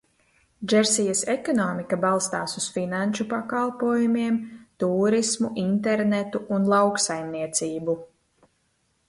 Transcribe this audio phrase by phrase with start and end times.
[0.71, 4.41] Džersijas ekonomika balstās uz finanšu pakalpojumiem,
[4.85, 7.99] tūrismu, internetu un lauksaimniecību.